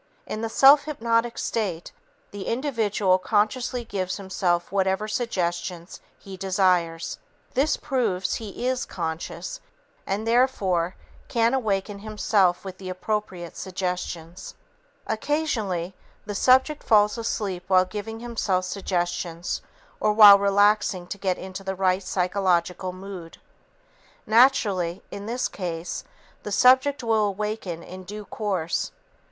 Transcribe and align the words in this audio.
In 0.25 0.41
the 0.41 0.49
self 0.49 0.85
hypnotic 0.85 1.37
state, 1.37 1.91
the 2.31 2.47
individual 2.47 3.19
consciously 3.19 3.83
gives 3.85 4.17
himself 4.17 4.71
whatever 4.71 5.07
suggestions 5.07 5.99
he 6.17 6.35
desires. 6.37 7.19
This 7.53 7.77
proves 7.77 8.33
he 8.41 8.65
is 8.67 8.83
conscious 8.83 9.61
and, 10.07 10.25
therefore, 10.25 10.95
can 11.27 11.53
awaken 11.53 11.99
himself 11.99 12.65
with 12.65 12.79
the 12.79 12.89
appropriate 12.89 13.55
suggestions. 13.55 14.55
Occasionally, 15.05 15.93
the 16.25 16.33
subject 16.33 16.81
falls 16.81 17.15
asleep 17.15 17.65
while 17.67 17.85
giving 17.85 18.21
himself 18.21 18.65
suggestions 18.65 19.61
or 19.99 20.13
while 20.13 20.39
relaxing 20.39 21.05
to 21.09 21.17
get 21.19 21.37
into 21.37 21.63
the 21.63 21.75
right 21.75 22.01
psychological 22.01 22.91
mood. 22.91 23.37
Naturally, 24.25 25.03
in 25.11 25.27
this 25.27 25.47
case, 25.47 26.03
the 26.41 26.51
subject 26.51 27.03
will 27.03 27.27
awaken 27.27 27.83
in 27.83 28.03
due 28.03 28.25
course. 28.25 28.91